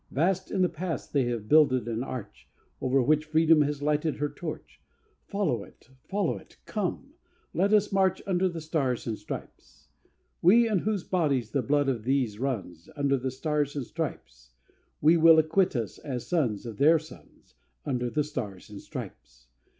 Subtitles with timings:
[0.09, 2.49] Vast in the past they have builded an arch,
[2.81, 4.81] Over which Freedom has lighted her torch
[5.27, 5.91] Follow it!
[6.09, 6.57] follow it!
[6.65, 7.13] come,
[7.53, 9.89] let us march Under the Stars and Stripes!
[10.03, 10.09] II
[10.41, 14.53] We in whose bodies the blood of these runs, Under the Stars and Stripes,
[15.01, 17.53] We will acquit us as sons of their sons,
[17.85, 19.49] Under the Stars and Stripes.